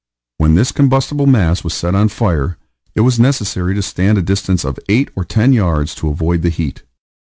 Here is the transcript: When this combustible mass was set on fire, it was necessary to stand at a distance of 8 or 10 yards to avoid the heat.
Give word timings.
When 0.39 0.55
this 0.55 0.71
combustible 0.71 1.27
mass 1.27 1.63
was 1.63 1.75
set 1.75 1.93
on 1.93 2.07
fire, 2.09 2.57
it 2.95 3.01
was 3.01 3.19
necessary 3.19 3.75
to 3.75 3.83
stand 3.83 4.17
at 4.17 4.23
a 4.23 4.25
distance 4.25 4.65
of 4.65 4.79
8 4.89 5.11
or 5.15 5.23
10 5.23 5.53
yards 5.53 5.93
to 5.93 6.09
avoid 6.09 6.41
the 6.41 6.49
heat. 6.49 6.81